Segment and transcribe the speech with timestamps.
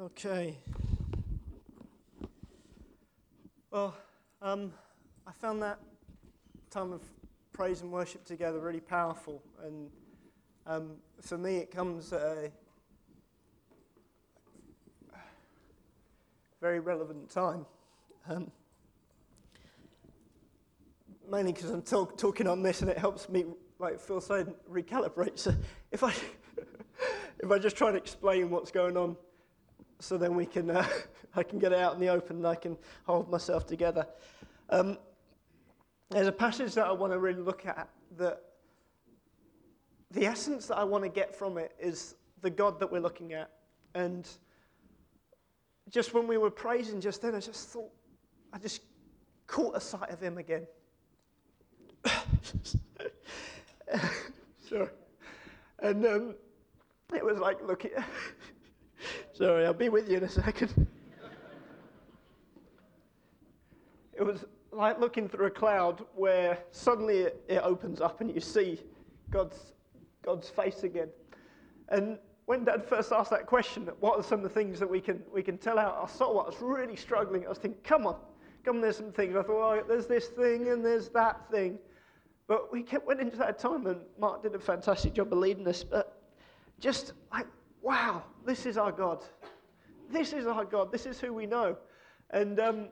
[0.00, 0.56] Okay.
[3.72, 3.96] Well,
[4.40, 4.72] um,
[5.26, 5.80] I found that
[6.70, 7.02] time of
[7.52, 9.90] praise and worship together really powerful, and
[10.68, 12.52] um, for me, it comes at a
[16.60, 17.66] very relevant time.
[18.28, 18.52] Um,
[21.28, 23.46] mainly because I'm talk- talking on this, and it helps me,
[23.80, 25.40] like Phil said, recalibrate.
[25.40, 25.52] So
[25.90, 26.14] if I
[27.40, 29.16] if I just try to explain what's going on
[30.00, 30.86] so then we can, uh,
[31.36, 34.06] I can get it out in the open and I can hold myself together.
[34.70, 34.98] Um,
[36.10, 38.42] there's a passage that I want to really look at that
[40.10, 43.34] the essence that I want to get from it is the God that we're looking
[43.34, 43.50] at.
[43.94, 44.26] And
[45.90, 47.90] just when we were praising just then, I just thought,
[48.52, 48.82] I just
[49.46, 50.66] caught a sight of him again.
[54.68, 54.88] Sorry.
[55.80, 56.34] And um,
[57.14, 57.90] it was like looking.
[59.38, 60.88] Sorry, I'll be with you in a second.
[64.12, 68.80] it was like looking through a cloud where suddenly it, opens up and you see
[69.30, 69.74] God's,
[70.24, 71.10] God's face again.
[71.88, 75.00] And when Dad first asked that question, what are some of the things that we
[75.00, 76.40] can, we can tell out our soul?
[76.40, 77.46] I was really struggling.
[77.46, 78.16] I was thinking, come on,
[78.64, 79.36] come on, there's some things.
[79.36, 81.78] I thought, well, there's this thing and there's that thing.
[82.48, 85.68] But we kept went into that time, and Mark did a fantastic job of leading
[85.68, 85.84] us.
[85.84, 86.22] But
[86.80, 87.46] just like
[87.82, 89.24] wow, this is our God.
[90.10, 90.90] This is our God.
[90.90, 91.76] This is who we know.
[92.30, 92.88] And um,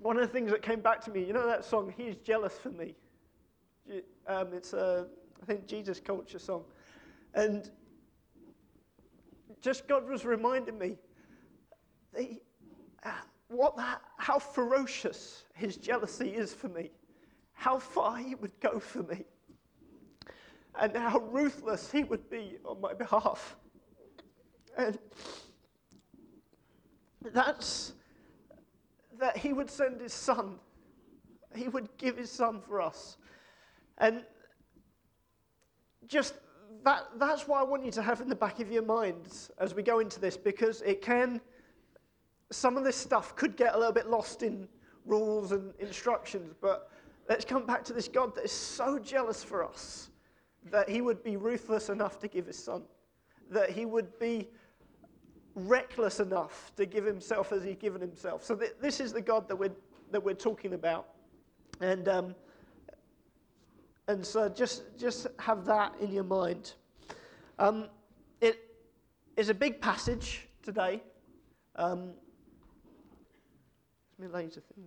[0.00, 2.54] one of the things that came back to me, you know that song, He's Jealous
[2.58, 2.94] for Me?
[4.26, 5.06] Um, it's a,
[5.42, 6.64] I think, Jesus culture song.
[7.34, 7.70] And
[9.60, 10.98] just God was reminding me
[12.14, 12.40] the,
[13.04, 13.10] uh,
[13.48, 16.90] what that, how ferocious His jealousy is for me,
[17.52, 19.24] how far He would go for me,
[20.78, 23.56] and how ruthless He would be on my behalf.
[24.76, 24.98] And
[27.32, 27.92] that's
[29.18, 30.58] that he would send his son.
[31.54, 33.18] He would give his son for us.
[33.98, 34.24] And
[36.06, 36.34] just
[36.84, 39.74] that, that's what I want you to have in the back of your minds as
[39.74, 41.40] we go into this because it can,
[42.50, 44.66] some of this stuff could get a little bit lost in
[45.04, 46.90] rules and instructions, but
[47.28, 50.10] let's come back to this God that is so jealous for us
[50.70, 52.82] that he would be ruthless enough to give his son,
[53.50, 54.48] that he would be
[55.54, 58.44] reckless enough to give himself as he's given himself.
[58.44, 59.72] So th- this is the God that we're,
[60.10, 61.08] that we're talking about.
[61.80, 62.34] And, um,
[64.08, 66.74] and so just, just have that in your mind.
[67.58, 67.88] Um,
[68.40, 68.58] it
[69.36, 71.02] is a big passage today.
[71.76, 72.12] Um,
[74.18, 74.84] my laser thing?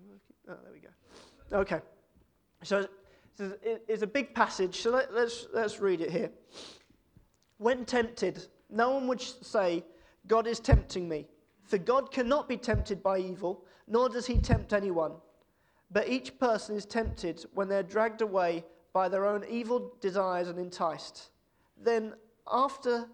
[0.47, 1.57] Oh, there we go.
[1.59, 1.81] Okay.
[2.63, 2.87] So
[3.87, 4.81] it's a big passage.
[4.81, 6.31] So let, let's, let's read it here.
[7.57, 9.83] When tempted, no one would say,
[10.27, 11.27] God is tempting me.
[11.63, 15.13] For God cannot be tempted by evil, nor does he tempt anyone.
[15.91, 20.59] But each person is tempted when they're dragged away by their own evil desires and
[20.59, 21.29] enticed.
[21.81, 22.13] Then,
[22.51, 23.07] after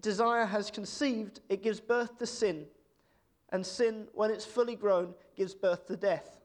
[0.00, 2.66] desire has conceived, it gives birth to sin.
[3.50, 6.40] And sin, when it's fully grown, gives birth to death.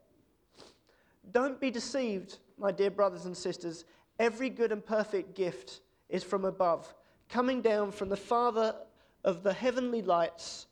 [1.32, 3.86] Don't be deceived, my dear brothers and sisters.
[4.20, 6.94] Every good and perfect gift is from above,
[7.30, 8.76] coming down from the Father
[9.24, 10.68] of the heavenly lights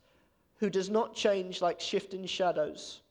[0.59, 3.01] who does not change like shifting shadows.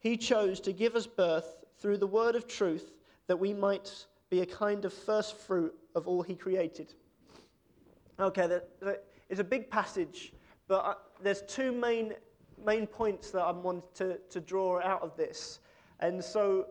[0.00, 2.92] He chose to give us birth through the word of truth
[3.26, 6.94] that we might be a kind of first fruit of all he created.
[8.20, 8.60] Okay,
[9.28, 10.32] it's a big passage,
[10.66, 12.14] but uh, there's two main,
[12.64, 15.60] main points that I want to, to draw out of this.
[16.00, 16.66] And so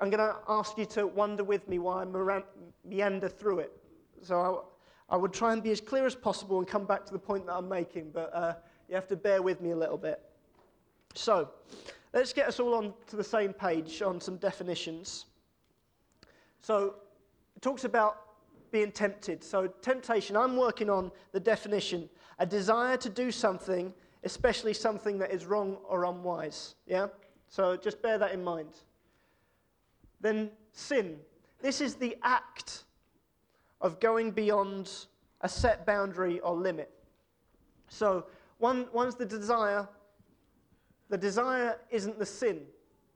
[0.00, 2.42] I'm going to ask you to wonder with me why I
[2.84, 3.72] meander through it.
[4.22, 4.64] So
[5.10, 7.46] I would try and be as clear as possible and come back to the point
[7.46, 8.54] that I'm making, but uh,
[8.88, 10.22] you have to bear with me a little bit.
[11.14, 11.50] So,
[12.12, 15.26] let's get us all on to the same page on some definitions.
[16.60, 16.94] So,
[17.56, 18.18] it talks about
[18.70, 19.42] being tempted.
[19.42, 23.92] So, temptation, I'm working on the definition a desire to do something,
[24.24, 26.76] especially something that is wrong or unwise.
[26.86, 27.08] Yeah?
[27.48, 28.70] So, just bear that in mind.
[30.20, 31.18] Then, sin.
[31.60, 32.84] This is the act
[33.80, 34.90] of going beyond
[35.40, 36.90] a set boundary or limit.
[37.88, 38.26] So,
[38.58, 39.88] one, one's the desire.
[41.08, 42.62] The desire isn't the sin,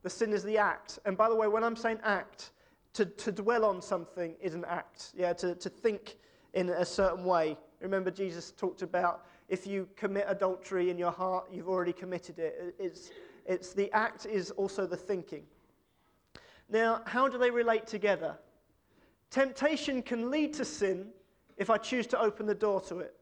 [0.03, 0.99] the sin is the act.
[1.05, 2.51] And by the way, when I'm saying act,
[2.95, 6.17] to, to dwell on something is an act, yeah, to, to think
[6.55, 7.57] in a certain way.
[7.81, 12.75] Remember, Jesus talked about if you commit adultery in your heart, you've already committed it.
[12.79, 13.11] It's,
[13.47, 15.43] it's the act is also the thinking.
[16.71, 18.39] Now, how do they relate together?
[19.35, 21.09] Temptation can lead to sin
[21.57, 23.17] if I choose to open the door to it.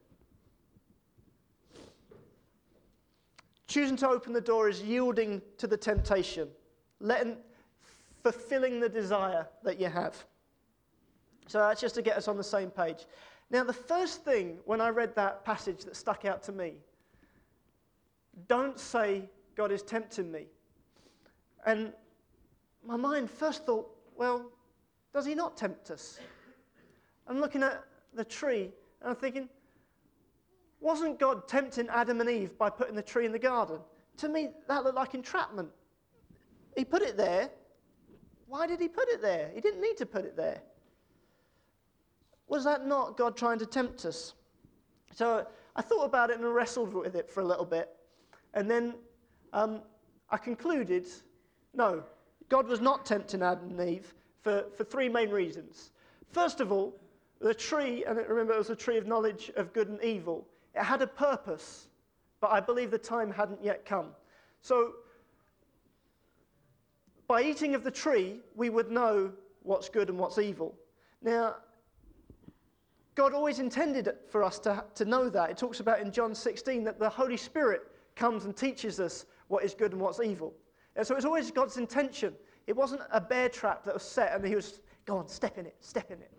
[3.67, 6.51] Choosing to open the door is yielding to the temptation,
[7.01, 7.39] letting,
[8.23, 10.23] fulfilling the desire that you have.
[11.47, 13.07] So that's just to get us on the same page.
[13.51, 16.75] Now, the first thing when I read that passage that stuck out to me
[18.49, 20.45] don't say God is tempting me.
[21.65, 21.95] And
[22.87, 24.51] my mind first thought, well,
[25.13, 26.19] does he not tempt us?
[27.27, 28.71] I'm looking at the tree
[29.01, 29.49] and I'm thinking,
[30.81, 33.79] wasn't God tempting Adam and Eve by putting the tree in the garden?
[34.19, 35.69] To me, that looked like entrapment.
[36.77, 37.51] He put it there.
[38.47, 39.51] Why did he put it there?
[39.55, 40.61] He didn't need to put it there.
[42.49, 44.35] Was that not God trying to tempt us?
[45.15, 47.89] So I thought about it and wrestled with it for a little bit.
[48.55, 48.95] And then
[49.53, 49.83] um,
[50.31, 51.07] I concluded
[51.75, 52.03] no,
[52.49, 54.13] God was not tempting Adam and Eve
[54.43, 55.91] for, for three main reasons.
[56.31, 56.95] First of all,
[57.41, 60.83] the tree, and remember it was a tree of knowledge of good and evil, it
[60.83, 61.89] had a purpose,
[62.41, 64.09] but I believe the time hadn't yet come.
[64.61, 64.93] So,
[67.27, 70.75] by eating of the tree, we would know what's good and what's evil.
[71.23, 71.57] Now,
[73.15, 75.51] God always intended for us to, to know that.
[75.51, 77.83] It talks about in John 16 that the Holy Spirit
[78.17, 80.55] comes and teaches us what is good and what's evil.
[80.97, 82.35] And so it's always God's intention.
[82.67, 85.67] It wasn't a bear trap that was set and he was, go on, step in
[85.67, 86.33] it, step in it.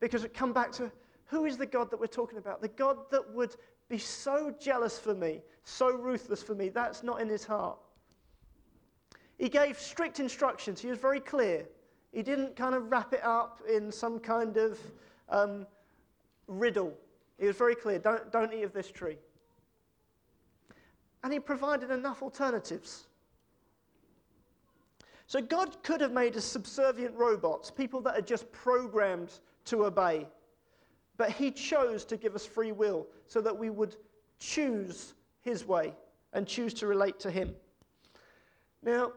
[0.00, 0.90] Because it come back to
[1.26, 2.60] who is the God that we're talking about?
[2.60, 3.56] The God that would
[3.88, 7.78] be so jealous for me, so ruthless for me, that's not in his heart.
[9.38, 10.80] He gave strict instructions.
[10.80, 11.66] He was very clear.
[12.12, 14.78] He didn't kind of wrap it up in some kind of
[15.28, 15.66] um,
[16.46, 16.92] riddle.
[17.38, 19.18] He was very clear don't, don't eat of this tree.
[21.24, 23.06] And he provided enough alternatives.
[25.26, 29.32] So God could have made us subservient robots, people that are just programmed
[29.66, 30.28] to obey.
[31.16, 33.96] But he chose to give us free will so that we would
[34.38, 35.94] choose his way
[36.32, 37.54] and choose to relate to him.
[38.82, 39.12] Now,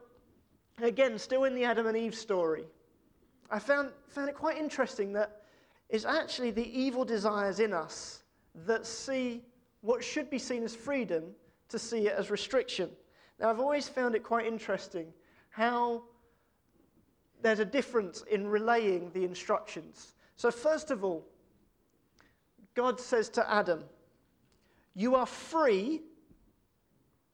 [0.82, 2.66] again, still in the Adam and Eve story,
[3.50, 5.42] I found, found it quite interesting that
[5.90, 8.24] it's actually the evil desires in us
[8.66, 9.42] that see
[9.82, 11.24] what should be seen as freedom
[11.70, 12.90] to see it as restriction.
[13.40, 15.14] Now, I've always found it quite interesting
[15.58, 16.04] how
[17.42, 20.14] there's a difference in relaying the instructions.
[20.36, 21.26] So, first of all,
[22.76, 23.84] God says to Adam,
[24.94, 26.04] You are free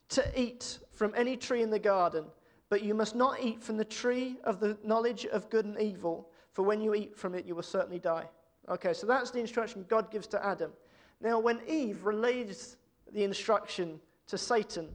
[0.08, 2.24] to eat from any tree in the garden,
[2.70, 6.30] but you must not eat from the tree of the knowledge of good and evil,
[6.54, 8.30] for when you eat from it, you will certainly die.
[8.70, 10.72] Okay, so that's the instruction God gives to Adam.
[11.20, 12.78] Now, when Eve relays
[13.12, 14.88] the instruction to Satan,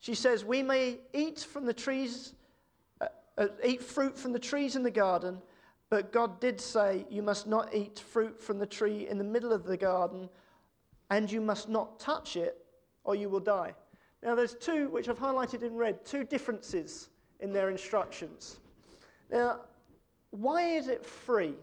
[0.00, 2.34] she says, We may eat from the trees,
[3.00, 3.06] uh,
[3.38, 5.40] uh, eat fruit from the trees in the garden,
[5.90, 9.52] but God did say, You must not eat fruit from the tree in the middle
[9.52, 10.28] of the garden,
[11.10, 12.64] and you must not touch it,
[13.04, 13.74] or you will die.
[14.22, 17.10] Now, there's two, which I've highlighted in red, two differences
[17.40, 18.58] in their instructions.
[19.30, 19.60] Now,
[20.30, 21.54] why is it free?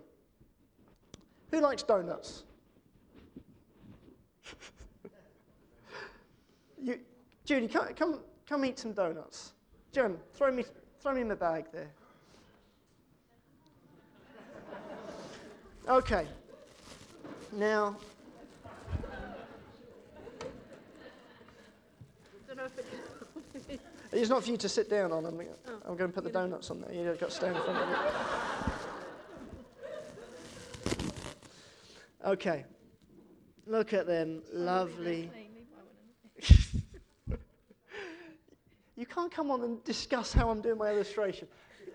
[1.52, 2.44] Who likes donuts?
[6.82, 7.00] you,
[7.46, 9.54] Judy, come, come, come eat some donuts.
[9.92, 10.64] Jim, throw me,
[11.02, 11.90] throw me in the bag there.
[15.88, 16.26] Okay.
[17.52, 17.98] Now.
[24.14, 25.26] it's not for you to sit down on.
[25.26, 25.72] I'm, oh.
[25.86, 26.94] I'm going to put the donuts on there.
[26.94, 28.14] You've got to stand in front of it.
[32.26, 32.64] Okay.
[33.68, 34.42] Look at them.
[34.54, 35.30] Lovely.
[38.96, 41.48] You can't come on and discuss how I'm doing my illustration.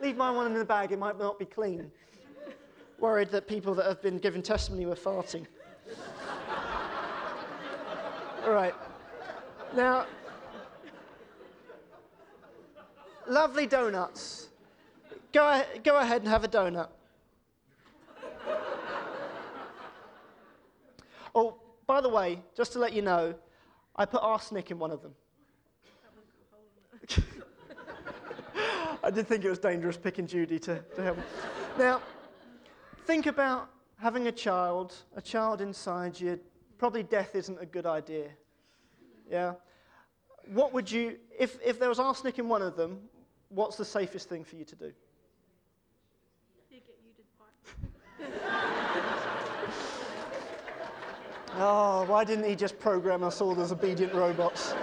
[0.02, 0.93] Leave my one in the bag.
[0.93, 1.90] It might not be clean
[2.99, 5.47] worried that people that have been given testimony were farting.
[8.45, 8.75] All right.
[9.75, 10.07] Now,
[13.28, 14.49] lovely donuts.
[15.33, 16.88] Go, go ahead and have a donut.
[21.35, 23.35] oh, by the way, just to let you know,
[23.95, 25.12] I put arsenic in one of them.
[29.02, 31.19] I did think it was dangerous picking Judy to, to help.
[31.78, 32.00] Now,
[33.07, 36.40] think about having a child, a child inside you.
[36.78, 38.28] Probably death isn't a good idea.
[39.31, 39.55] Yeah?
[40.52, 42.99] What would you, if, if there was arsenic in one of them,
[43.50, 44.93] what's the safest thing for you to do?
[51.55, 54.75] oh, why didn't he just program us all as obedient robots?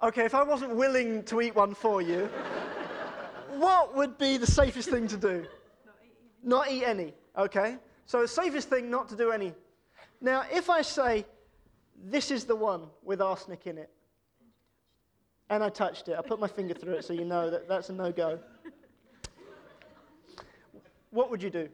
[0.00, 2.28] Okay, if I wasn't willing to eat one for you,
[3.56, 5.44] what would be the safest thing to do?
[5.84, 6.14] Not eat,
[6.44, 7.14] not eat any.
[7.36, 7.76] Okay?
[8.06, 9.52] So the safest thing not to do any.
[10.20, 11.24] Now, if I say,
[12.04, 13.90] This is the one with arsenic in it.
[15.50, 16.16] And I touched it.
[16.16, 18.38] I put my finger through it so you know that that's a no go.
[21.10, 21.68] What would you do?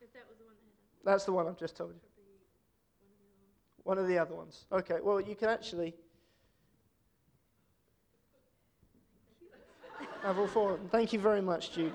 [0.00, 2.00] If that was the one that had That's the one I've just told you.
[3.84, 4.66] One of the other ones.
[4.72, 5.94] Okay, well, you can actually
[10.24, 10.88] have all four of them.
[10.88, 11.92] Thank you very much, Judy.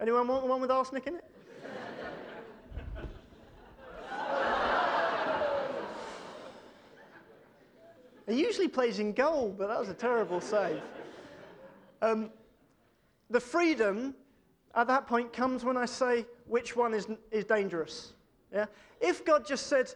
[0.00, 1.24] Anyone want the one with arsenic in it?
[8.28, 10.82] He usually plays in goal, but that was a terrible save.
[12.02, 12.30] Um,
[13.30, 14.14] the freedom
[14.74, 18.12] at that point comes when I say which one is, is dangerous.
[18.52, 18.66] Yeah?
[19.00, 19.92] If God just said,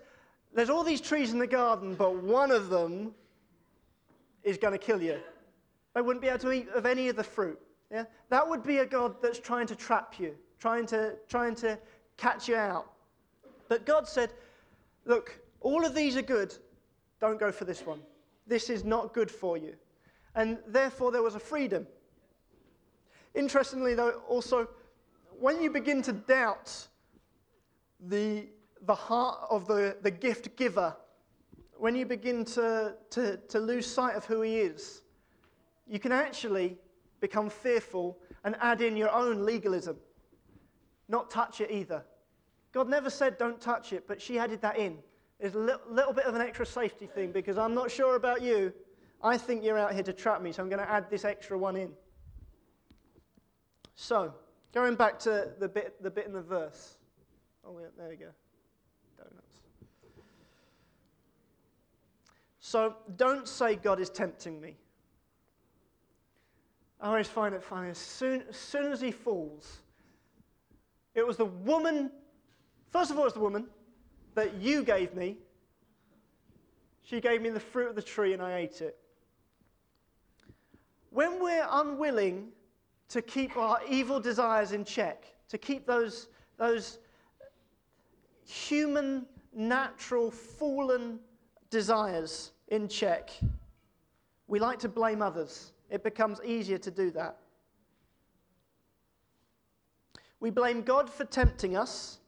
[0.55, 3.15] there's all these trees in the garden, but one of them
[4.43, 5.19] is going to kill you,
[5.95, 7.59] they wouldn't be able to eat of any of the fruit.
[7.91, 8.05] Yeah?
[8.31, 11.79] That would be a God that's trying to trap you, trying to, trying to
[12.17, 12.91] catch you out.
[13.69, 14.33] But God said,
[15.05, 16.55] look, all of these are good,
[17.21, 18.01] don't go for this one.
[18.47, 19.75] This is not good for you.
[20.35, 21.87] And therefore, there was a freedom.
[23.35, 24.69] Interestingly, though, also,
[25.39, 26.89] when you begin to doubt
[28.09, 28.47] the,
[28.83, 30.97] the heart of the, the gift giver,
[31.77, 35.03] when you begin to, to, to lose sight of who he is,
[35.87, 36.77] you can actually
[37.21, 39.97] become fearful and add in your own legalism.
[41.09, 42.05] Not touch it either.
[42.73, 44.99] God never said don't touch it, but she added that in.
[45.39, 48.43] It's a little, little bit of an extra safety thing because I'm not sure about
[48.43, 48.73] you.
[49.23, 51.57] I think you're out here to trap me, so I'm going to add this extra
[51.57, 51.91] one in.
[53.95, 54.33] So,
[54.73, 56.97] going back to the bit, the bit in the verse.
[57.65, 58.27] Oh, yeah, there we go.
[59.19, 59.61] Donuts.
[62.73, 64.79] So, don't say God is tempting me.
[67.03, 67.91] I always find it funny.
[67.91, 69.81] As soon, as soon as he falls,
[71.15, 72.11] it was the woman,
[72.91, 73.67] first of all, it was the woman
[74.35, 75.37] that you gave me.
[77.03, 78.97] She gave me the fruit of the tree and I ate it.
[81.11, 82.49] When we're unwilling
[83.11, 87.01] to keep our evil desires in check, to keep those, those
[88.47, 91.21] human, natural, fallen
[91.69, 93.31] desires in check,
[94.49, 95.73] we like to blame others.
[95.91, 97.37] It becomes easier to do that.
[100.41, 102.19] We blame God for tempting us.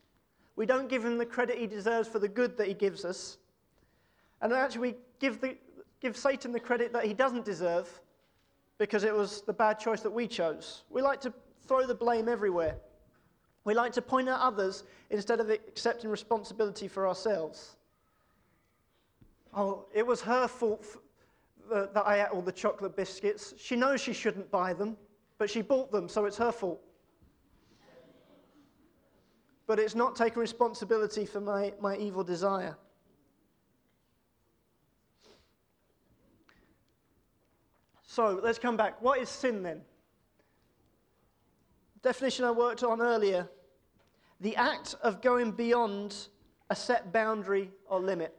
[0.56, 3.38] We don't give him the credit he deserves for the good that he gives us.
[4.40, 5.56] And actually, we give, the,
[6.00, 7.88] give Satan the credit that he doesn't deserve
[8.78, 10.84] because it was the bad choice that we chose.
[10.90, 11.32] We like to
[11.66, 12.76] throw the blame everywhere.
[13.64, 17.76] We like to point at others instead of accepting responsibility for ourselves.
[19.56, 20.84] Oh, it was her fault
[21.70, 23.54] that I ate all the chocolate biscuits.
[23.56, 24.96] She knows she shouldn't buy them,
[25.38, 26.80] but she bought them, so it's her fault.
[29.66, 32.76] But it's not taking responsibility for my, my evil desire.
[38.06, 39.00] So let's come back.
[39.00, 39.80] What is sin then?
[42.02, 43.48] Definition I worked on earlier
[44.40, 46.28] the act of going beyond
[46.68, 48.36] a set boundary or limit.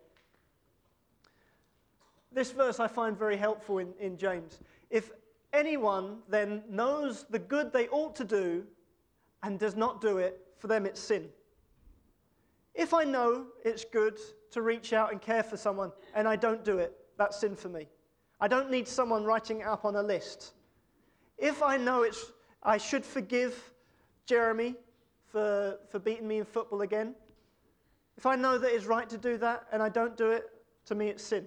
[2.35, 4.59] This verse I find very helpful in, in James.
[4.89, 5.09] If
[5.53, 8.65] anyone then knows the good they ought to do
[9.41, 11.29] and does not do it, for them it's sin.
[12.73, 14.19] If I know it's good
[14.51, 17.69] to reach out and care for someone and I don't do it, that's sin for
[17.69, 17.87] me.
[18.41, 20.51] I don't need someone writing it up on a list.
[21.37, 23.71] If I know it's, I should forgive
[24.25, 24.75] Jeremy
[25.31, 27.15] for, for beating me in football again,
[28.17, 30.49] if I know that it's right to do that and I don't do it,
[30.87, 31.45] to me it's sin.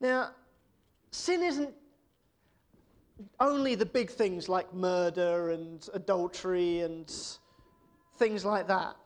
[0.00, 0.30] Now,
[1.10, 1.74] sin isn't
[3.40, 7.12] only the big things like murder and adultery and
[8.16, 8.96] things like that.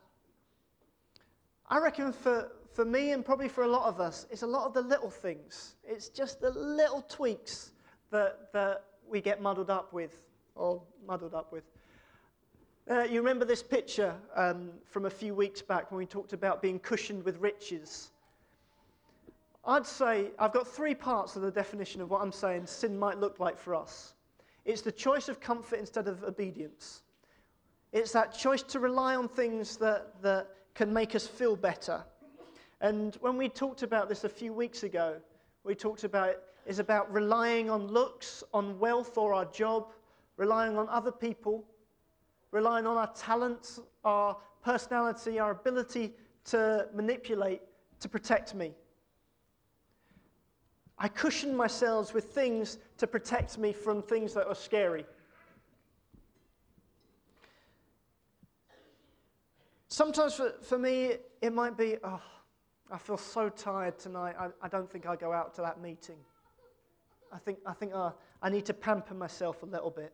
[1.67, 4.65] I reckon for, for me and probably for a lot of us, it's a lot
[4.67, 5.75] of the little things.
[5.83, 7.71] It's just the little tweaks
[8.11, 10.19] that, that we get muddled up with,
[10.55, 11.63] or muddled up with.
[12.89, 16.61] Uh, you remember this picture um, from a few weeks back when we talked about
[16.61, 18.11] being cushioned with riches?
[19.65, 23.17] I'd say I've got three parts of the definition of what I'm saying sin might
[23.17, 24.13] look like for us.
[24.65, 27.03] It's the choice of comfort instead of obedience.
[27.91, 32.03] It's that choice to rely on things that, that can make us feel better.
[32.81, 35.17] And when we talked about this a few weeks ago,
[35.63, 39.91] we talked about is about relying on looks, on wealth or our job,
[40.37, 41.65] relying on other people,
[42.51, 46.13] relying on our talents, our personality, our ability
[46.45, 47.61] to manipulate
[47.99, 48.73] to protect me.
[50.97, 55.05] I cushion myself with things to protect me from things that are scary.
[59.87, 62.21] Sometimes for, for me, it might be, oh,
[62.91, 64.35] I feel so tired tonight.
[64.39, 66.17] I, I don't think I'll go out to that meeting.
[67.31, 70.13] I think, I, think oh, I need to pamper myself a little bit.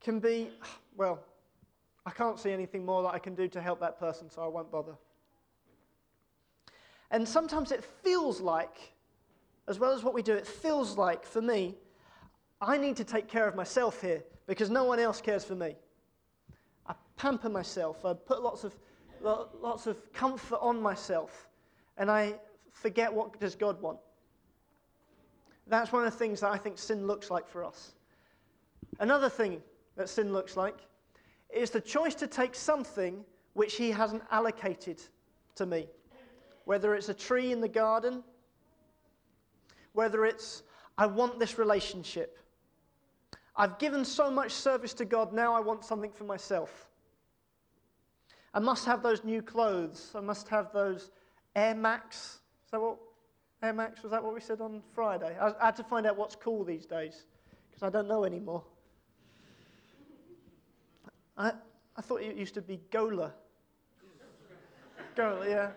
[0.00, 0.50] Can be,
[0.96, 1.20] well,
[2.04, 4.46] I can't see anything more that I can do to help that person, so I
[4.46, 4.96] won't bother.
[7.10, 8.92] And sometimes it feels like,
[9.68, 11.74] as well as what we do, it feels like for me,
[12.60, 15.76] I need to take care of myself here because no one else cares for me.
[16.86, 18.74] I pamper myself, I put lots of,
[19.20, 21.48] lots of comfort on myself,
[21.98, 22.34] and I
[22.72, 23.98] forget what does God want.
[25.68, 27.92] That's one of the things that I think sin looks like for us.
[29.00, 29.60] Another thing
[29.96, 30.78] that sin looks like
[31.50, 35.02] is the choice to take something which He hasn't allocated
[35.56, 35.86] to me
[36.66, 38.22] whether it's a tree in the garden,
[39.92, 40.64] whether it's,
[40.98, 42.38] I want this relationship.
[43.54, 46.88] I've given so much service to God, now I want something for myself.
[48.52, 50.10] I must have those new clothes.
[50.14, 51.12] I must have those
[51.54, 52.40] Air Max.
[52.64, 52.98] Is that what?
[53.62, 55.36] Air Max, was that what we said on Friday?
[55.40, 57.26] I, I had to find out what's cool these days
[57.70, 58.64] because I don't know anymore.
[61.38, 61.52] I,
[61.96, 63.32] I thought it used to be Gola.
[65.14, 65.70] Gola, yeah.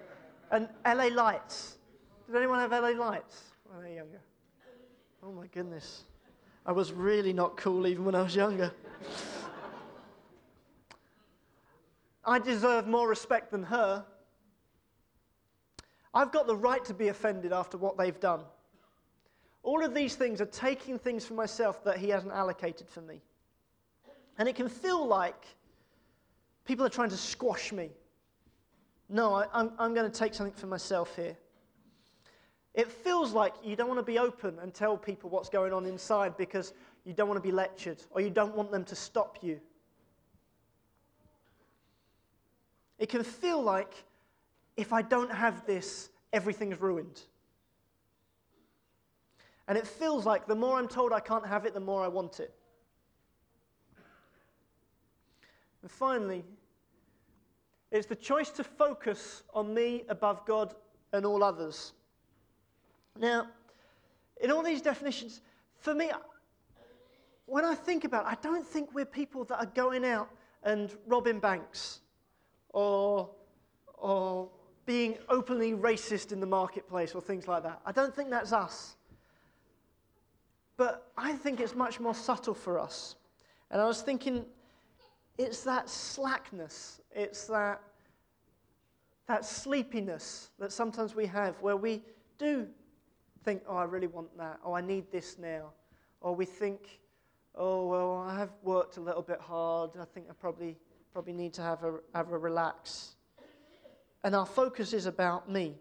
[0.51, 1.77] And LA Lights.
[2.27, 4.21] Did anyone have LA Lights when they were younger?
[5.23, 6.03] Oh my goodness.
[6.65, 8.71] I was really not cool even when I was younger.
[12.25, 14.05] I deserve more respect than her.
[16.13, 18.41] I've got the right to be offended after what they've done.
[19.63, 23.21] All of these things are taking things for myself that he hasn't allocated for me.
[24.37, 25.45] And it can feel like
[26.65, 27.89] people are trying to squash me.
[29.09, 31.35] No, I, I'm, I'm going to take something for myself here.
[32.75, 35.85] It feels like you don't want to be open and tell people what's going on
[35.85, 36.73] inside because
[37.03, 39.59] you don't want to be lectured or you don't want them to stop you.
[42.99, 43.93] It can feel like
[44.77, 47.21] if I don't have this, everything's ruined.
[49.67, 52.07] And it feels like the more I'm told I can't have it, the more I
[52.07, 52.53] want it.
[55.81, 56.43] And finally,
[57.91, 60.75] it's the choice to focus on me above God
[61.11, 61.93] and all others.
[63.17, 63.47] Now,
[64.41, 65.41] in all these definitions,
[65.77, 66.11] for me,
[67.45, 70.29] when I think about it, I don't think we're people that are going out
[70.63, 72.01] and robbing banks
[72.69, 73.29] or,
[73.95, 74.49] or
[74.85, 77.81] being openly racist in the marketplace or things like that.
[77.85, 78.95] I don't think that's us.
[80.77, 83.15] But I think it's much more subtle for us.
[83.71, 84.45] And I was thinking
[85.39, 87.81] it's that slackness, it's that,
[89.25, 92.03] that sleepiness that sometimes we have where we
[92.37, 92.67] do
[93.45, 95.71] think, oh, I really want that, oh, I need this now.
[96.19, 96.99] Or we think,
[97.55, 99.91] oh, well, I have worked a little bit hard.
[99.97, 100.75] I think I probably,
[101.13, 103.15] probably need to have a, have a relax.
[104.25, 105.77] And our focus is about me.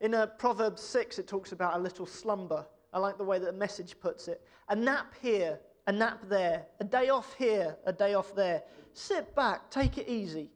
[0.00, 2.64] In a Proverbs 6, it talks about a little slumber.
[2.94, 4.40] I like the way that the message puts it.
[4.70, 8.62] A nap here a nap there, a day off here, a day off there.
[8.92, 10.50] Sit back, take it easy.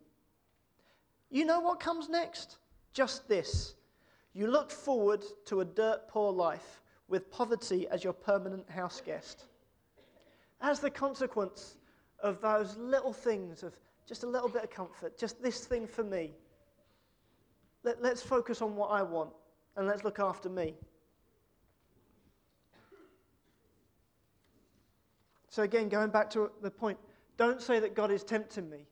[1.30, 2.58] You know what comes next?
[2.92, 3.74] Just this.
[4.32, 9.44] You look forward to a dirt poor life with poverty as your permanent house guest.
[10.60, 11.76] As the consequence
[12.22, 13.74] of those little things, of
[14.06, 16.32] just a little bit of comfort, just this thing for me,
[17.82, 19.30] let, let's focus on what I want
[19.76, 20.74] and let's look after me.
[25.50, 26.96] So, again, going back to the point,
[27.36, 28.86] don't say that God is tempting me.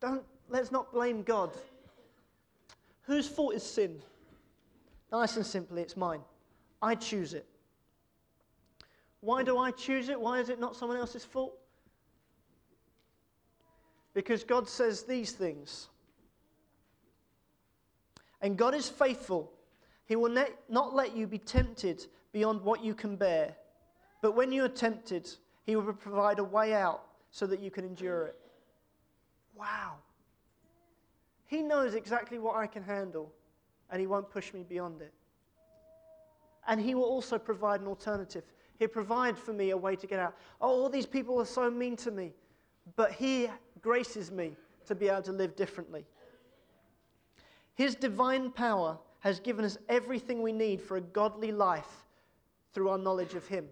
[0.00, 1.50] Don't, let's not blame God.
[3.02, 4.00] Whose fault is sin?
[5.12, 6.20] Nice and simply, it's mine.
[6.80, 7.46] I choose it.
[9.20, 10.20] Why do I choose it?
[10.20, 11.56] Why is it not someone else's fault?
[14.12, 15.88] Because God says these things.
[18.40, 19.52] And God is faithful.
[20.06, 23.54] He will not let you be tempted beyond what you can bear.
[24.20, 25.30] But when you are tempted,
[25.64, 28.36] he will provide a way out so that you can endure it.
[29.56, 29.94] Wow.
[31.46, 33.32] He knows exactly what I can handle,
[33.90, 35.12] and He won't push me beyond it.
[36.66, 38.44] And He will also provide an alternative.
[38.78, 40.34] He'll provide for me a way to get out.
[40.60, 42.32] Oh, all these people are so mean to me,
[42.96, 43.48] but He
[43.80, 46.04] graces me to be able to live differently.
[47.74, 52.04] His divine power has given us everything we need for a godly life
[52.72, 53.66] through our knowledge of Him.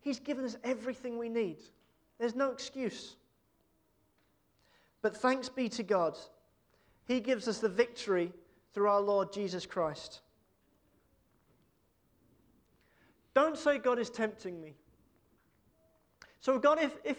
[0.00, 1.58] He's given us everything we need.
[2.18, 3.16] There's no excuse.
[5.02, 6.18] But thanks be to God,
[7.06, 8.32] He gives us the victory
[8.72, 10.20] through our Lord Jesus Christ.
[13.34, 14.74] Don't say God is tempting me.
[16.40, 17.16] So, God, if, if,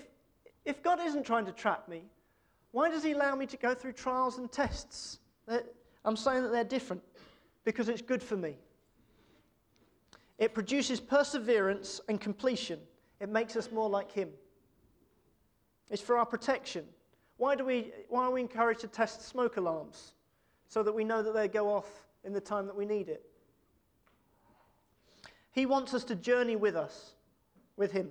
[0.66, 2.04] if God isn't trying to trap me,
[2.72, 5.20] why does He allow me to go through trials and tests?
[6.06, 7.02] I'm saying that they're different
[7.64, 8.56] because it's good for me.
[10.42, 12.80] It produces perseverance and completion.
[13.20, 14.30] It makes us more like Him.
[15.92, 16.84] It's for our protection.
[17.38, 20.14] Why, do we, why are we encouraged to test smoke alarms?
[20.68, 21.86] So that we know that they go off
[22.24, 23.24] in the time that we need it.
[25.52, 27.14] He wants us to journey with us,
[27.78, 28.10] with Him.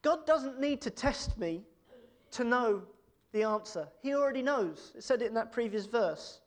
[0.00, 1.60] God doesn't need to test me
[2.30, 2.84] to know
[3.32, 3.86] the answer.
[4.00, 4.92] He already knows.
[4.96, 6.40] It said it in that previous verse.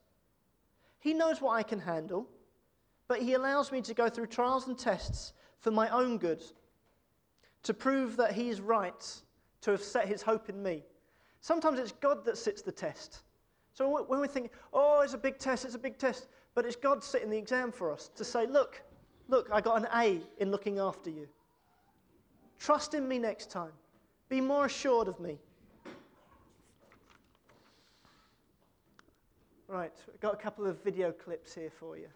[1.01, 2.27] He knows what I can handle,
[3.07, 6.43] but He allows me to go through trials and tests for my own good,
[7.63, 9.21] to prove that He is right
[9.61, 10.83] to have set His hope in me.
[11.41, 13.23] Sometimes it's God that sits the test.
[13.73, 16.75] So when we think, oh, it's a big test, it's a big test, but it's
[16.75, 18.81] God sitting the exam for us to say, look,
[19.27, 21.27] look, I got an A in looking after you.
[22.59, 23.71] Trust in me next time.
[24.29, 25.39] Be more assured of me.
[29.67, 32.07] Right, I've got a couple of video clips here for you.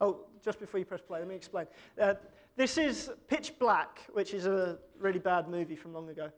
[0.00, 1.66] Oh, just before you press play, let me explain.
[2.00, 2.14] Uh,
[2.56, 6.30] this is Pitch Black, which is a really bad movie from long ago.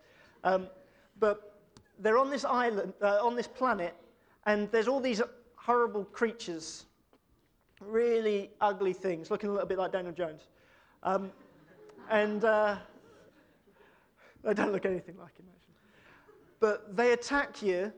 [0.45, 0.69] Um,
[1.19, 1.61] but
[1.99, 3.95] they're on this island, uh, on this planet,
[4.45, 5.23] and there's all these
[5.57, 6.87] horrible creatures,
[7.81, 10.43] really ugly things, looking a little bit like Daniel Jones.
[11.03, 11.33] Um,
[12.11, 12.77] and uh,
[14.45, 15.75] they don't look anything like him, actually.
[16.61, 17.93] But they attack you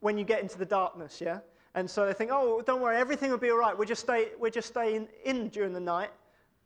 [0.00, 1.38] when you get into the darkness, yeah?
[1.76, 3.76] And so they think, oh, don't worry, everything will be all right.
[3.76, 6.10] We'll just stay, we'll just stay in, in during the night.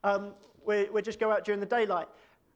[0.05, 2.07] Um, we, we just go out during the daylight.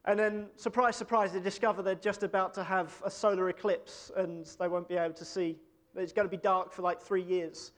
[0.05, 4.47] And then, surprise, surprise, they discover they're just about to have a solar eclipse and
[4.61, 5.57] they won't be able to see.
[5.97, 7.73] It's going to be dark for like three years.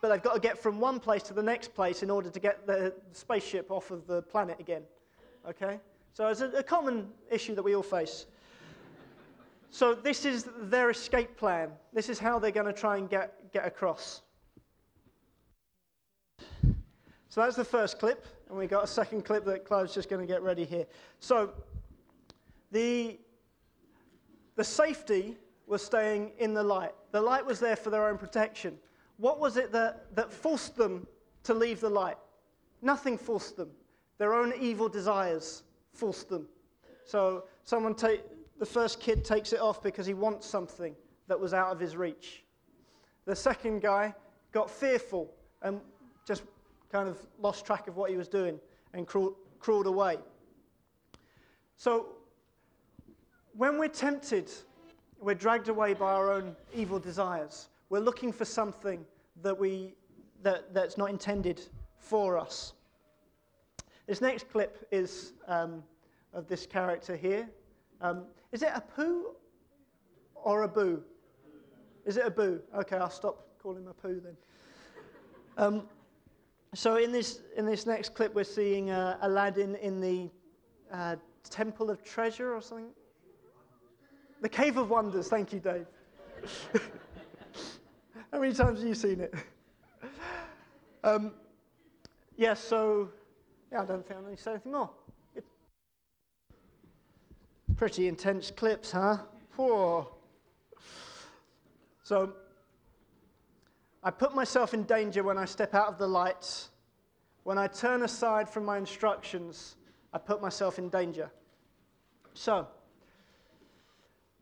[0.00, 2.40] But they've got to get from one place to the next place in order to
[2.40, 4.82] get the spaceship off of the planet again.
[5.48, 5.80] Okay?
[6.12, 8.26] So it's a, a common issue that we all face.
[9.72, 11.70] So this is their escape plan.
[11.94, 14.20] This is how they're going to try and get, get across.
[17.30, 18.26] So that's the first clip.
[18.50, 20.84] And we got a second clip that Clive's just going to get ready here.
[21.20, 21.54] So
[22.70, 23.18] the,
[24.56, 26.92] the safety was staying in the light.
[27.10, 28.76] The light was there for their own protection.
[29.16, 31.06] What was it that, that forced them
[31.44, 32.18] to leave the light?
[32.82, 33.70] Nothing forced them.
[34.18, 35.62] Their own evil desires
[35.94, 36.46] forced them.
[37.06, 38.20] So someone take
[38.62, 40.94] the first kid takes it off because he wants something
[41.26, 42.44] that was out of his reach.
[43.24, 44.14] The second guy
[44.52, 45.80] got fearful and
[46.24, 46.44] just
[46.92, 48.60] kind of lost track of what he was doing
[48.94, 50.18] and crawl, crawled away.
[51.76, 52.10] So,
[53.54, 54.48] when we're tempted,
[55.20, 57.68] we're dragged away by our own evil desires.
[57.88, 59.04] We're looking for something
[59.42, 59.96] that we,
[60.44, 61.62] that, that's not intended
[61.98, 62.74] for us.
[64.06, 65.82] This next clip is um,
[66.32, 67.48] of this character here.
[68.00, 69.34] Um, is it a poo
[70.34, 71.02] or a boo?
[72.04, 72.60] Is it a boo?
[72.76, 74.36] Okay, I'll stop calling him a poo then.
[75.56, 75.88] Um,
[76.74, 80.30] so in this, in this next clip, we're seeing uh, Aladdin in the
[80.90, 81.16] uh,
[81.48, 82.90] Temple of Treasure or something.
[84.40, 85.28] The Cave of Wonders.
[85.28, 85.86] Thank you, Dave.
[88.32, 89.34] How many times have you seen it?
[91.04, 91.32] um,
[92.36, 93.10] yeah, so
[93.70, 94.90] yeah, I don't think I need to say anything more.
[97.82, 99.16] Pretty intense clips, huh?
[99.56, 100.14] Whoa.
[102.04, 102.32] So
[104.04, 106.68] I put myself in danger when I step out of the light.
[107.42, 109.74] When I turn aside from my instructions,
[110.12, 111.28] I put myself in danger.
[112.34, 112.68] So,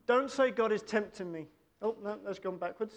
[0.07, 1.47] don't say God is tempting me.
[1.81, 2.95] Oh, no, that's gone backwards.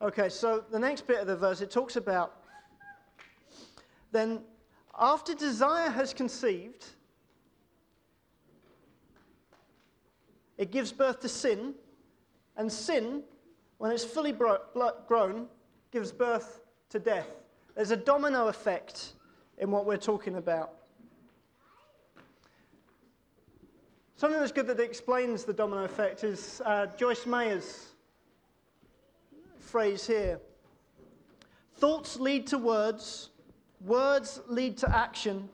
[0.00, 2.36] Okay, so the next bit of the verse, it talks about
[4.12, 4.40] then
[4.98, 6.84] after desire has conceived,
[10.56, 11.74] it gives birth to sin.
[12.56, 13.22] And sin,
[13.78, 14.58] when it's fully bro-
[15.06, 15.46] grown,
[15.92, 17.28] gives birth to death.
[17.76, 19.12] There's a domino effect
[19.58, 20.72] in what we're talking about.
[24.16, 27.86] Something that's good that explains the domino effect is uh, Joyce Meyer's
[29.60, 30.40] phrase here
[31.76, 33.30] Thoughts lead to words,
[33.80, 35.48] words lead to action,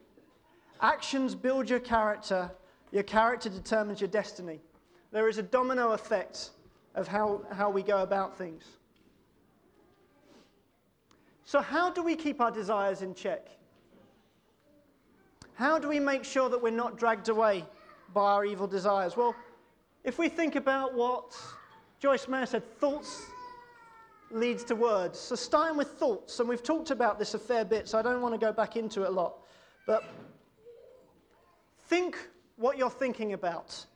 [0.80, 2.50] actions build your character,
[2.92, 4.60] your character determines your destiny.
[5.10, 6.50] There is a domino effect
[6.94, 8.64] of how, how we go about things.
[11.44, 13.48] So, how do we keep our desires in check?
[15.54, 17.64] How do we make sure that we're not dragged away
[18.12, 19.16] by our evil desires?
[19.16, 19.34] Well,
[20.02, 21.36] if we think about what
[22.00, 23.26] Joyce Meyer said, thoughts
[24.34, 25.18] leads to words.
[25.18, 28.20] So, starting with thoughts, and we've talked about this a fair bit, so I don't
[28.20, 29.38] want to go back into it a lot.
[29.86, 30.04] But
[31.86, 32.18] think
[32.56, 33.86] what you're thinking about.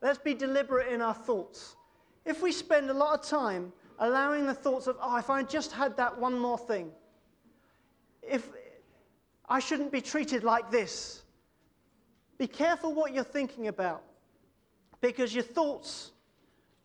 [0.00, 1.76] Let's be deliberate in our thoughts.
[2.24, 5.72] If we spend a lot of time allowing the thoughts of, oh, if I just
[5.72, 6.90] had that one more thing,
[8.22, 8.48] if
[9.48, 11.22] I shouldn't be treated like this,
[12.36, 14.02] be careful what you're thinking about
[15.00, 16.12] because your thoughts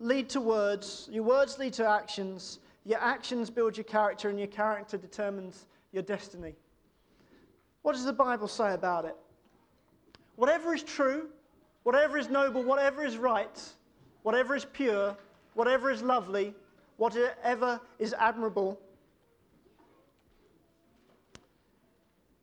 [0.04, 4.50] lead to words, your words lead to actions, your actions build your character, and your
[4.50, 6.54] character determines your destiny.
[7.84, 9.16] What does the Bible say about it?
[10.36, 11.30] Whatever is true,
[11.84, 13.62] whatever is noble, whatever is right,
[14.24, 15.16] whatever is pure,
[15.54, 16.54] whatever is lovely,
[16.98, 18.80] whatever is admirable,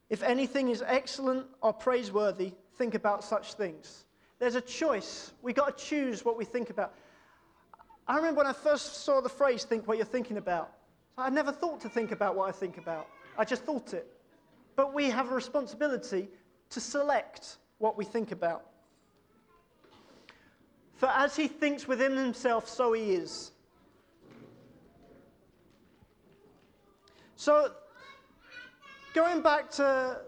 [0.08, 4.04] if anything is excellent or praiseworthy, think about such things.
[4.38, 5.32] There's a choice.
[5.42, 6.94] We've got to choose what we think about.
[8.10, 10.72] I remember when I first saw the phrase, think what you're thinking about.
[11.16, 13.06] I never thought to think about what I think about,
[13.38, 14.04] I just thought it.
[14.74, 16.28] But we have a responsibility
[16.70, 18.66] to select what we think about.
[20.96, 23.52] For as he thinks within himself, so he is.
[27.36, 27.70] So,
[29.14, 30.18] going back to,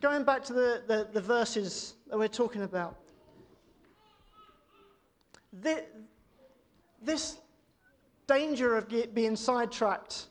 [0.00, 2.96] going back to the, the, the verses that we're talking about,
[5.52, 5.82] this,
[7.02, 7.38] this
[8.26, 10.26] danger of being sidetracked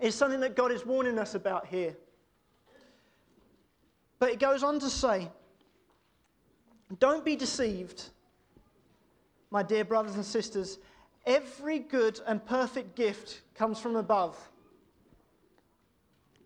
[0.00, 1.96] is something that God is warning us about here.
[4.18, 5.28] But it goes on to say,
[6.98, 8.10] Don't be deceived,
[9.50, 10.78] my dear brothers and sisters.
[11.26, 14.36] Every good and perfect gift comes from above.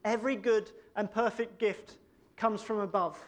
[0.04, 1.96] Every good and perfect gift
[2.36, 3.18] comes from above.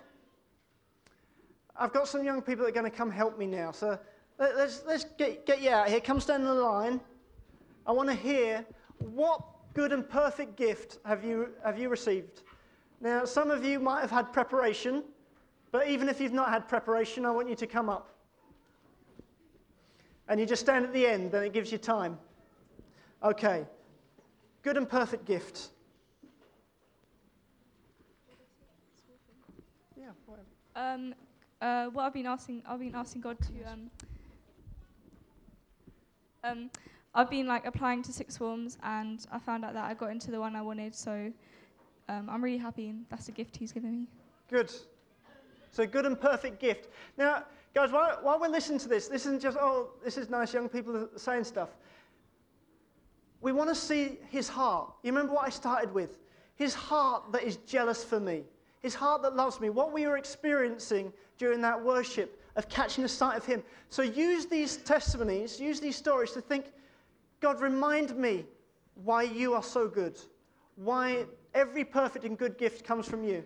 [1.76, 3.72] I've got some young people that are going to come help me now.
[3.72, 3.98] So
[4.40, 6.00] let's, let's get, get you out here.
[6.00, 7.00] Come stand in the line.
[7.86, 8.64] I want to hear
[8.98, 9.42] what
[9.74, 12.42] good and perfect gift have you, have you received?
[13.00, 15.04] Now, some of you might have had preparation,
[15.72, 18.14] but even if you've not had preparation, I want you to come up.
[20.28, 22.18] And you just stand at the end, then it gives you time.
[23.22, 23.66] Okay.
[24.62, 25.70] Good and perfect gift.
[29.96, 30.10] Yeah.
[30.76, 31.14] Um,
[31.60, 33.90] uh, what I've been asking, I've been asking God to um,
[36.44, 36.70] um,
[37.14, 40.30] I've been like applying to six forms, and I found out that I got into
[40.30, 40.94] the one I wanted.
[40.94, 41.32] So
[42.08, 44.06] um, I'm really happy, and that's a gift He's given me.
[44.48, 44.72] Good.
[45.72, 46.88] So good and perfect gift.
[47.16, 50.52] Now, guys, while, while we're listening to this, this isn't just oh, this is nice
[50.52, 51.70] young people saying stuff.
[53.40, 54.92] We want to see his heart.
[55.02, 56.18] You remember what I started with?
[56.56, 58.42] His heart that is jealous for me.
[58.80, 59.70] His heart that loves me.
[59.70, 63.62] What we were experiencing during that worship of catching a sight of Him.
[63.88, 66.66] So use these testimonies, use these stories to think,
[67.40, 68.44] God, remind me
[68.94, 70.20] why you are so good,
[70.76, 73.42] why every perfect and good gift comes from you.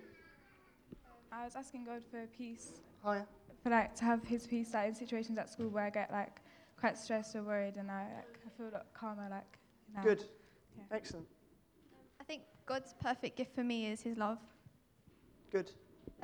[1.30, 2.72] I was asking God for peace.
[3.04, 3.26] Oh, Hiya.
[3.62, 6.40] For like to have His peace, like in situations at school where I get like
[6.78, 9.58] quite stressed or worried, and I like, I feel like calmer, like.
[9.94, 10.02] Now.
[10.02, 10.24] Good.
[10.76, 10.84] Yeah.
[10.90, 11.26] Excellent.
[12.20, 14.38] I think God's perfect gift for me is His love.
[15.52, 15.70] Good.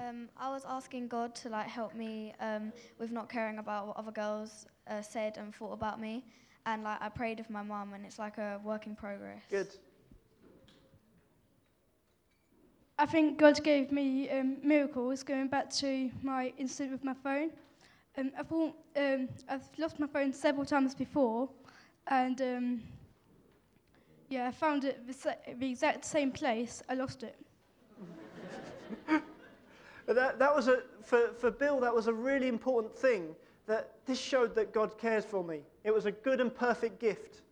[0.08, 3.96] Um, I was asking God to like help me um, with not caring about what
[3.96, 6.24] other girls uh, said and thought about me,
[6.66, 9.42] and like I prayed with my mum, and it's like a work in progress.
[9.50, 9.68] Good.
[12.98, 17.50] I think God gave me um, miracles going back to my incident with my phone.
[18.16, 21.48] Um, I thought um, I've lost my phone several times before,
[22.08, 22.82] and um,
[24.28, 26.82] yeah, I found it the, the exact same place.
[26.88, 27.36] I lost it.
[30.10, 33.28] But that, that was a, for, for Bill, that was a really important thing
[33.68, 35.60] that this showed that God cares for me.
[35.84, 37.42] It was a good and perfect gift.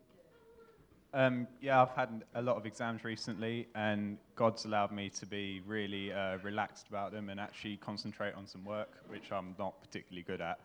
[1.15, 5.63] Um, yeah, I've had a lot of exams recently, and God's allowed me to be
[5.69, 10.25] really uh, relaxed about them and actually concentrate on some work, which I'm not particularly
[10.25, 10.59] good at.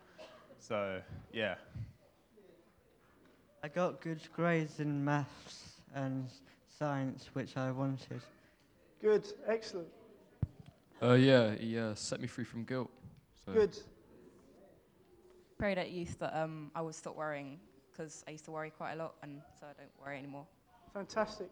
[0.58, 1.00] So,
[1.32, 1.54] yeah.
[3.64, 6.28] I got good grades in maths and
[6.76, 8.22] science, which I wanted.
[9.00, 9.90] Good, excellent.
[11.04, 12.90] Uh, yeah, he uh, set me free from guilt.
[13.46, 13.52] So.
[13.52, 13.78] Good.
[15.58, 17.60] Prayed at youth that um, I would stop worrying
[17.92, 20.46] because I used to worry quite a lot, and so I don't worry anymore.
[20.94, 21.50] Fantastic.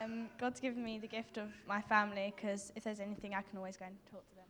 [0.00, 3.58] Um, God's given me the gift of my family because if there's anything, I can
[3.58, 4.44] always go and talk to them.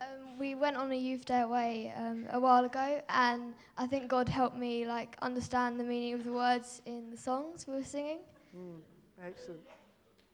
[0.00, 4.08] Um, we went on a youth day away um, a while ago, and I think
[4.08, 7.84] God helped me like understand the meaning of the words in the songs we were
[7.84, 8.18] singing.
[8.56, 8.78] Mm,
[9.24, 9.60] excellent.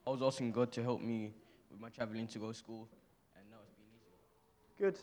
[0.06, 1.32] I was asking God to help me
[1.78, 2.88] with my traveling to go to school,
[3.36, 4.10] and now it's been easy.
[4.78, 4.98] Good.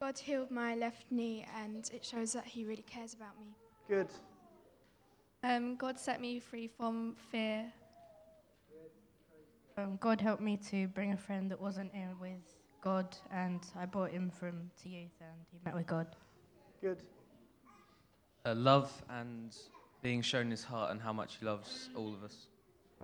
[0.00, 3.54] God healed my left knee, and it shows that He really cares about me.
[3.88, 4.08] Good.
[5.44, 7.72] Um, God set me free from fear.
[9.78, 13.86] Um, God helped me to bring a friend that wasn't in with God, and I
[13.86, 16.06] brought him from to youth, and he met with God.
[16.80, 16.98] Good.
[18.44, 19.54] Uh, love and
[20.02, 22.48] being shown his heart and how much he loves all of us.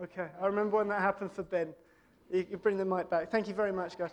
[0.02, 1.74] Okay, I remember when that happened for Ben.
[2.32, 3.30] You can bring the mic back.
[3.30, 4.10] Thank you very much, guys.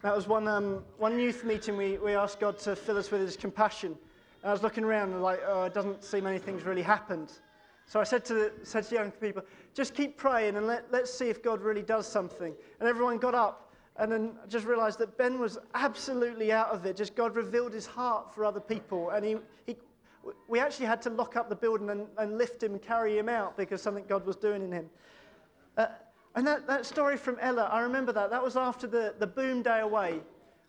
[0.00, 3.20] That was one, um, one youth meeting we, we asked God to fill us with
[3.20, 3.98] his compassion.
[4.42, 7.32] And I was looking around and like, oh, it doesn't seem anything's really happened.
[7.84, 9.42] So I said to, the, said to young people,
[9.74, 12.54] just keep praying and let, let's see if God really does something.
[12.80, 16.96] And everyone got up and then just realized that Ben was absolutely out of it.
[16.96, 19.10] Just God revealed his heart for other people.
[19.10, 19.76] And he, he,
[20.48, 23.28] we actually had to lock up the building and, and lift him and carry him
[23.28, 24.90] out because something God was doing in him.
[25.76, 25.86] Uh,
[26.34, 28.30] and that, that story from Ella, I remember that.
[28.30, 30.20] That was after the, the boom day away,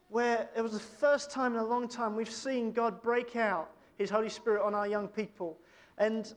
[0.10, 3.69] where it was the first time in a long time we've seen God break out
[3.98, 5.58] his Holy Spirit on our young people.
[5.98, 6.34] And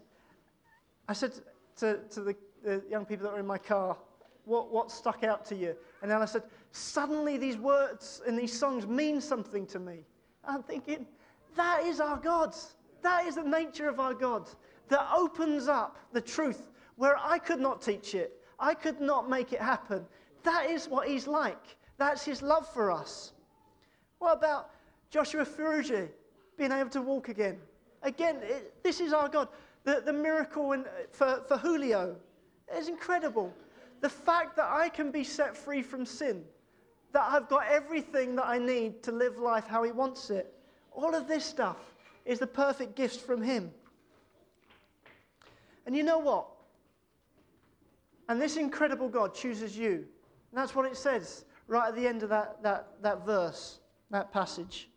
[1.09, 1.33] I said
[1.79, 3.97] to, to the, the young people that were in my car,
[4.45, 5.75] what, what stuck out to you?
[6.03, 10.01] And I said, suddenly these words and these songs mean something to me.
[10.45, 11.07] I'm thinking,
[11.55, 12.55] that is our God.
[13.03, 14.49] That is the nature of our God
[14.89, 18.41] that opens up the truth where I could not teach it.
[18.59, 20.05] I could not make it happen.
[20.45, 21.77] That is what he's like.
[21.99, 23.33] That's his love for us.
[24.19, 24.71] What about
[25.11, 26.09] Joshua Furuji
[26.57, 27.59] being able to walk again?
[28.03, 29.49] Again, it, this is our God.
[29.85, 32.17] The, the miracle in, for, for Julio
[32.77, 33.53] is incredible.
[34.01, 36.45] The fact that I can be set free from sin,
[37.13, 40.53] that I've got everything that I need to live life how he wants it,
[40.93, 41.92] all of this stuff
[42.25, 43.71] is the perfect gift from him.
[45.87, 46.47] And you know what?
[48.29, 49.91] And this incredible God chooses you.
[49.91, 53.81] And that's what it says right at the end of that, that, that verse,
[54.11, 54.89] that passage.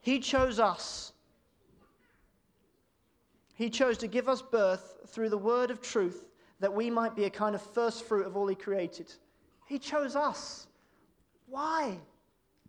[0.00, 1.12] He chose us.
[3.54, 6.28] He chose to give us birth through the word of truth
[6.60, 9.12] that we might be a kind of first fruit of all He created.
[9.66, 10.66] He chose us.
[11.46, 11.98] Why?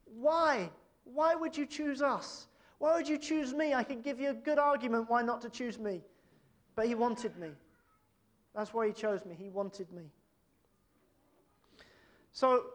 [0.05, 0.69] Why?
[1.03, 2.47] Why would you choose us?
[2.79, 3.73] Why would you choose me?
[3.73, 6.01] I could give you a good argument why not to choose me.
[6.75, 7.49] But He wanted me.
[8.55, 9.35] That's why He chose me.
[9.35, 10.03] He wanted me.
[12.31, 12.65] So,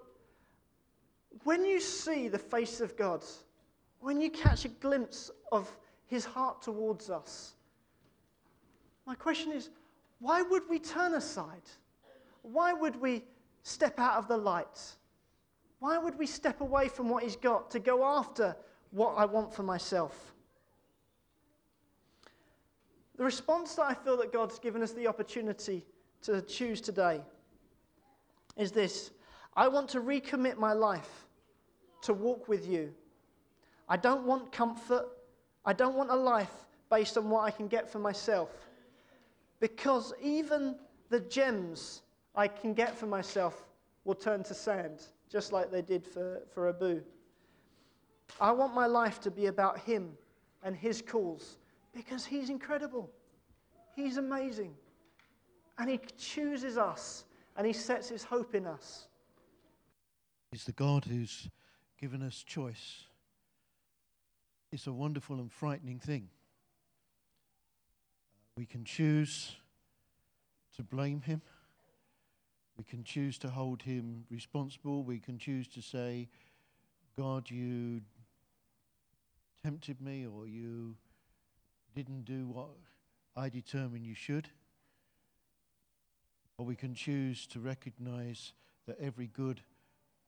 [1.45, 3.23] when you see the face of God,
[4.01, 5.71] when you catch a glimpse of
[6.07, 7.53] His heart towards us,
[9.07, 9.71] my question is
[10.19, 11.63] why would we turn aside?
[12.43, 13.25] Why would we
[13.63, 14.81] step out of the light?
[15.79, 18.57] Why would we step away from what He's got to go after
[18.93, 20.33] what I want for myself?
[23.17, 25.85] The response that I feel that God's given us the opportunity
[26.23, 27.21] to choose today
[28.57, 29.11] is this
[29.57, 31.27] I want to recommit my life
[32.03, 32.93] to walk with you.
[33.89, 35.07] I don't want comfort.
[35.65, 36.53] I don't want a life
[36.91, 38.51] based on what I can get for myself.
[39.61, 40.77] Because even
[41.11, 42.03] the gems
[42.35, 43.65] I can get for myself
[44.05, 47.03] will turn to sand, just like they did for, for Abu.
[48.41, 50.13] I want my life to be about him
[50.63, 51.59] and his calls
[51.95, 53.11] because he's incredible.
[53.95, 54.75] He's amazing.
[55.79, 57.25] And he chooses us
[57.57, 59.09] and he sets his hope in us.
[60.51, 61.49] He's the God who's
[62.01, 63.05] given us choice.
[64.71, 66.29] It's a wonderful and frightening thing.
[68.57, 69.57] We can choose
[70.77, 71.43] to blame him.
[72.77, 75.05] We can choose to hold him responsible.
[75.05, 76.29] We can choose to say,
[77.17, 78.01] God, you
[79.65, 80.97] tempted me or you
[81.95, 82.71] didn't do what
[83.37, 84.49] I determined you should.
[86.59, 88.53] Or we can choose to recognize
[88.87, 89.61] that every good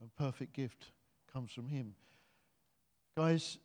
[0.00, 0.86] and perfect gift
[1.32, 1.94] comes from him.
[3.16, 3.58] Guys,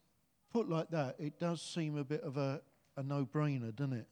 [0.52, 2.62] put like that, it does seem a bit of a,
[2.98, 4.08] a no brainer, doesn't it?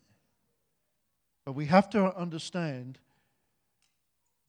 [1.45, 2.99] But we have to understand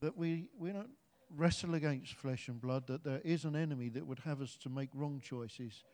[0.00, 0.90] that we, we don't
[1.36, 4.68] wrestle against flesh and blood, that there is an enemy that would have us to
[4.68, 5.84] make wrong choices.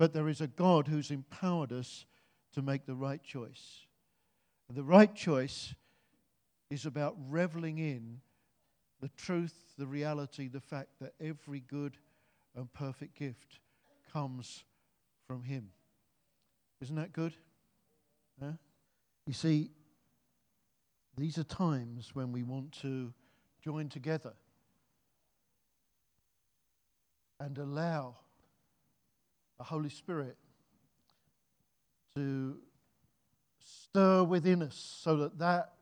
[0.00, 2.06] But there is a God who's empowered us
[2.54, 3.84] to make the right choice.
[4.66, 5.74] And the right choice
[6.70, 8.22] is about reveling in
[9.02, 11.98] the truth, the reality, the fact that every good
[12.56, 13.58] and perfect gift
[14.10, 14.64] comes
[15.26, 15.68] from Him.
[16.80, 17.34] Isn't that good?
[18.42, 18.52] Huh?
[19.26, 19.70] You see,
[21.18, 23.12] these are times when we want to
[23.62, 24.32] join together
[27.38, 28.16] and allow
[29.60, 30.38] the Holy Spirit
[32.14, 32.56] to
[33.62, 35.72] stir within us so that that,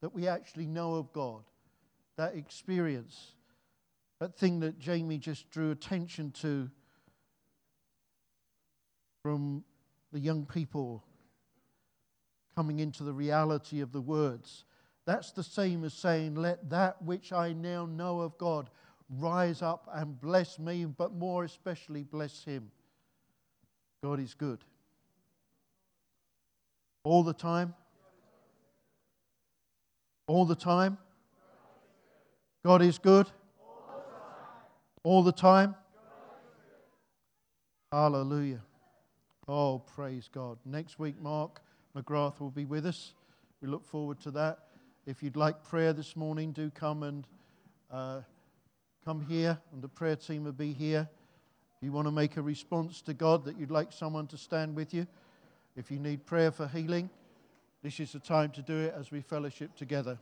[0.00, 1.42] that we actually know of God,
[2.16, 3.32] that experience
[4.20, 6.70] that thing that Jamie just drew attention to
[9.24, 9.64] from
[10.12, 11.02] the young people
[12.54, 14.64] coming into the reality of the words.
[15.04, 18.70] That's the same as saying, Let that which I now know of God
[19.10, 22.70] rise up and bless me, but more especially bless him.
[24.06, 24.60] God is good.
[27.02, 27.74] All the time?
[30.28, 30.96] All the time?
[32.64, 33.26] God is good?
[35.02, 35.74] All the time?
[37.90, 38.60] Hallelujah.
[39.48, 40.58] Oh, praise God.
[40.64, 41.60] Next week, Mark
[41.96, 43.12] McGrath will be with us.
[43.60, 44.68] We look forward to that.
[45.04, 47.26] If you'd like prayer this morning, do come and
[47.90, 48.20] uh,
[49.04, 51.08] come here, and the prayer team will be here.
[51.78, 54.74] If you want to make a response to God that you'd like someone to stand
[54.74, 55.06] with you,
[55.76, 57.10] if you need prayer for healing,
[57.82, 60.18] this is the time to do it as we fellowship together.